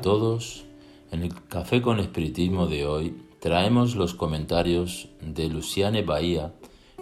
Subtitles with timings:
[0.00, 0.64] todos.
[1.12, 6.54] En el Café con Espiritismo de hoy traemos los comentarios de Luciane Bahía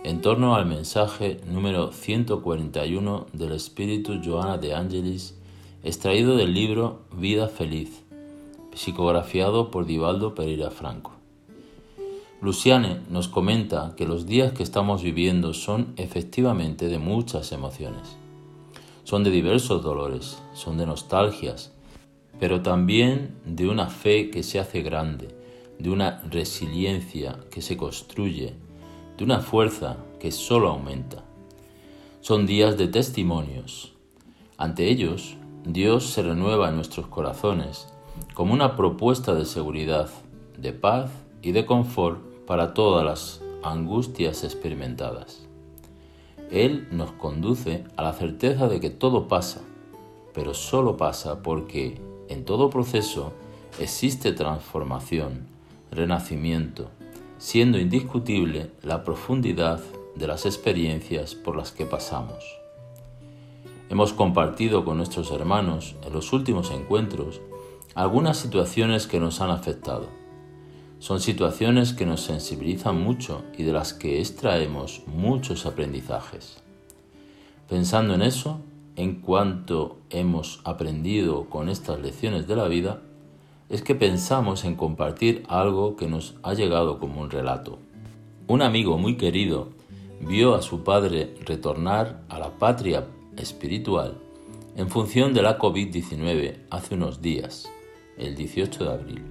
[0.04, 5.36] en torno al mensaje número 141 del Espíritu Joana de Angelis,
[5.82, 8.02] extraído del libro Vida Feliz,
[8.74, 11.12] psicografiado por Divaldo Pereira Franco.
[12.40, 18.16] Luciane nos comenta que los días que estamos viviendo son efectivamente de muchas emociones.
[19.04, 21.72] Son de diversos dolores, son de nostalgias,
[22.38, 25.28] pero también de una fe que se hace grande,
[25.78, 28.54] de una resiliencia que se construye,
[29.16, 31.24] de una fuerza que solo aumenta.
[32.20, 33.94] Son días de testimonios.
[34.56, 37.88] Ante ellos, Dios se renueva en nuestros corazones
[38.34, 40.08] como una propuesta de seguridad,
[40.56, 41.10] de paz
[41.42, 45.46] y de confort para todas las angustias experimentadas.
[46.50, 49.60] Él nos conduce a la certeza de que todo pasa,
[50.32, 53.32] pero solo pasa porque en todo proceso
[53.80, 55.46] existe transformación,
[55.90, 56.88] renacimiento,
[57.38, 59.80] siendo indiscutible la profundidad
[60.14, 62.44] de las experiencias por las que pasamos.
[63.88, 67.40] Hemos compartido con nuestros hermanos en los últimos encuentros
[67.94, 70.18] algunas situaciones que nos han afectado
[70.98, 76.56] son situaciones que nos sensibilizan mucho y de las que extraemos muchos aprendizajes.
[77.68, 78.60] Pensando en eso,
[78.98, 83.00] en cuanto hemos aprendido con estas lecciones de la vida,
[83.68, 87.78] es que pensamos en compartir algo que nos ha llegado como un relato.
[88.48, 89.68] Un amigo muy querido
[90.20, 94.18] vio a su padre retornar a la patria espiritual
[94.76, 97.70] en función de la COVID-19 hace unos días,
[98.16, 99.22] el 18 de abril.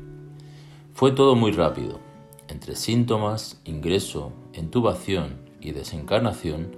[0.94, 2.00] Fue todo muy rápido.
[2.48, 6.72] Entre síntomas, ingreso, intubación y desencarnación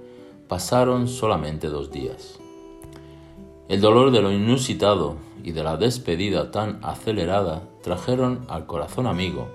[0.48, 2.40] pasaron solamente dos días.
[3.70, 5.14] El dolor de lo inusitado
[5.44, 9.46] y de la despedida tan acelerada trajeron al corazón amigo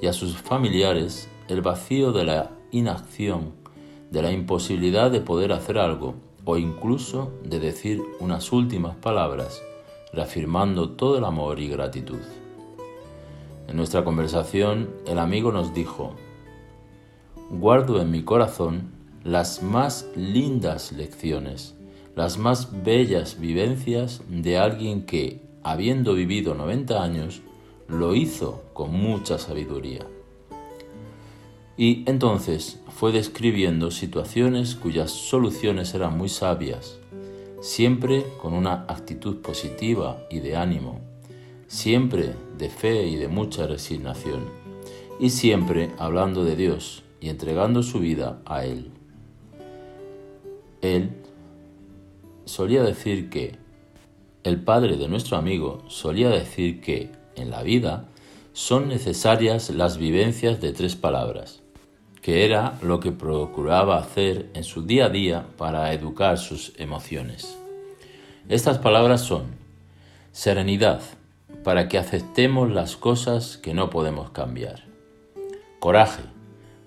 [0.00, 3.52] y a sus familiares el vacío de la inacción,
[4.10, 6.14] de la imposibilidad de poder hacer algo
[6.46, 9.62] o incluso de decir unas últimas palabras,
[10.14, 12.20] reafirmando todo el amor y gratitud.
[13.68, 16.14] En nuestra conversación, el amigo nos dijo,
[17.50, 18.90] guardo en mi corazón
[19.22, 21.74] las más lindas lecciones,
[22.20, 27.40] las más bellas vivencias de alguien que, habiendo vivido 90 años,
[27.88, 30.06] lo hizo con mucha sabiduría.
[31.78, 36.98] Y entonces fue describiendo situaciones cuyas soluciones eran muy sabias,
[37.62, 41.00] siempre con una actitud positiva y de ánimo,
[41.68, 44.44] siempre de fe y de mucha resignación,
[45.18, 48.90] y siempre hablando de Dios y entregando su vida a Él.
[50.82, 51.19] Él
[52.50, 53.58] solía decir que,
[54.42, 58.08] el padre de nuestro amigo solía decir que, en la vida,
[58.52, 61.60] son necesarias las vivencias de tres palabras,
[62.22, 67.56] que era lo que procuraba hacer en su día a día para educar sus emociones.
[68.48, 69.44] Estas palabras son
[70.32, 71.02] serenidad,
[71.62, 74.84] para que aceptemos las cosas que no podemos cambiar.
[75.78, 76.22] Coraje,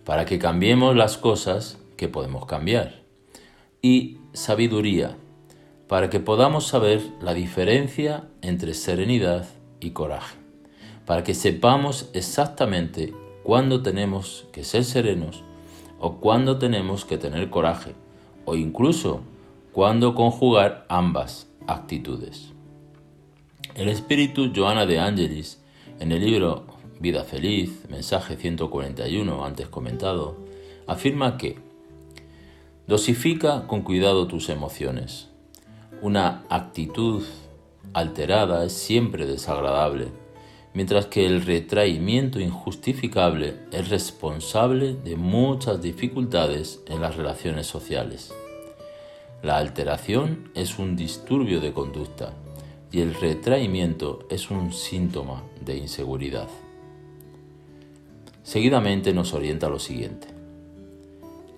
[0.04, 3.04] para que cambiemos las cosas que podemos cambiar.
[3.82, 5.18] Y sabiduría,
[5.88, 9.48] para que podamos saber la diferencia entre serenidad
[9.80, 10.38] y coraje.
[11.06, 13.14] Para que sepamos exactamente
[13.44, 15.44] cuándo tenemos que ser serenos
[16.00, 17.94] o cuándo tenemos que tener coraje
[18.46, 19.22] o incluso
[19.72, 22.52] cuándo conjugar ambas actitudes.
[23.76, 25.62] El espíritu Joana de Angelis,
[26.00, 26.66] en el libro
[27.00, 30.38] Vida Feliz, mensaje 141 antes comentado,
[30.88, 31.58] afirma que
[32.88, 35.33] dosifica con cuidado tus emociones.
[36.02, 37.24] Una actitud
[37.94, 40.08] alterada es siempre desagradable,
[40.74, 48.34] mientras que el retraimiento injustificable es responsable de muchas dificultades en las relaciones sociales.
[49.44, 52.34] La alteración es un disturbio de conducta
[52.92, 56.48] y el retraimiento es un síntoma de inseguridad.
[58.44, 60.28] Seguidamente nos orienta lo siguiente.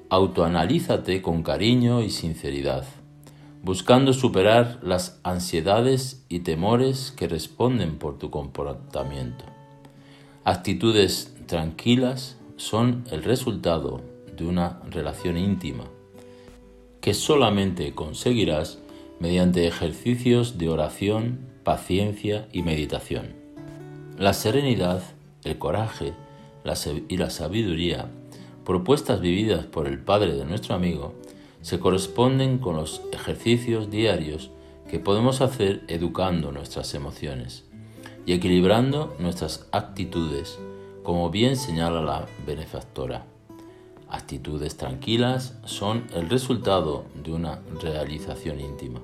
[0.09, 2.85] Autoanalízate con cariño y sinceridad,
[3.65, 9.43] buscando superar las ansiedades y temores que responden por tu comportamiento.
[10.43, 14.01] Actitudes tranquilas son el resultado
[14.37, 15.85] de una relación íntima
[17.01, 18.77] que solamente conseguirás
[19.19, 23.33] mediante ejercicios de oración, paciencia y meditación.
[24.19, 25.01] La serenidad,
[25.43, 26.13] el coraje
[27.07, 28.11] y la sabiduría,
[28.63, 31.15] propuestas vividas por el Padre de nuestro amigo,
[31.65, 34.51] se corresponden con los ejercicios diarios
[34.87, 37.63] que podemos hacer educando nuestras emociones,
[38.23, 40.59] y equilibrando nuestras actitudes,
[41.01, 43.25] como bien señala la benefactora.
[44.07, 49.01] Actitudes tranquilas son el resultado de una realización íntima.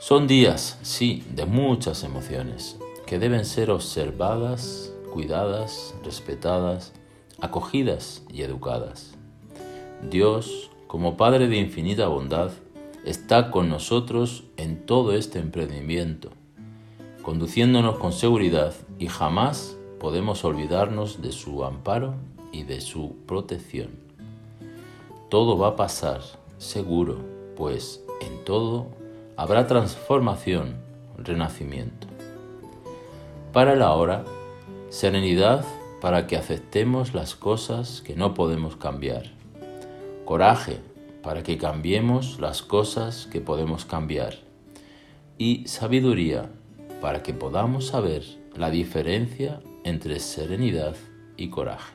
[0.00, 6.94] Son días, sí, de muchas emociones, que deben ser observadas, cuidadas, respetadas,
[7.42, 9.15] acogidas y educadas.
[10.02, 12.50] Dios, como Padre de infinita bondad,
[13.04, 16.30] está con nosotros en todo este emprendimiento,
[17.22, 22.14] conduciéndonos con seguridad y jamás podemos olvidarnos de su amparo
[22.52, 23.90] y de su protección.
[25.28, 26.20] Todo va a pasar,
[26.58, 27.18] seguro,
[27.56, 28.88] pues en todo
[29.36, 30.76] habrá transformación,
[31.18, 32.06] renacimiento.
[33.52, 34.24] Para la hora,
[34.90, 35.64] serenidad
[36.00, 39.35] para que aceptemos las cosas que no podemos cambiar.
[40.26, 40.80] Coraje
[41.22, 44.34] para que cambiemos las cosas que podemos cambiar.
[45.38, 46.50] Y sabiduría
[47.00, 48.24] para que podamos saber
[48.56, 50.96] la diferencia entre serenidad
[51.36, 51.94] y coraje.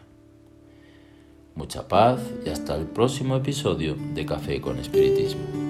[1.55, 5.60] Mucha paz y hasta el próximo episodio de Café con Espiritismo.